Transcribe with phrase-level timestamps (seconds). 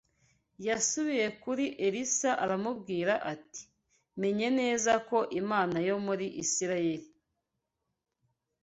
[0.67, 3.61] Yasubiye kuri Elisa aramubwira ati
[4.21, 7.07] menye neza ko Imana yo muri Isirayeli